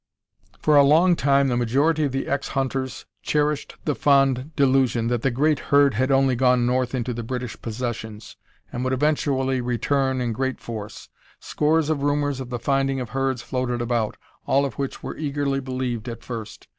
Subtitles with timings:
[0.57, 5.21] For a long time the majority of the ex hunters cherished the fond delusion that
[5.21, 8.35] the great herd had only "gone north" into the British Possessions,
[8.73, 11.07] and would eventually return in great force.
[11.39, 14.17] Scores of rumors of the finding of herds floated about,
[14.47, 16.67] all of which were eagerly believed at first.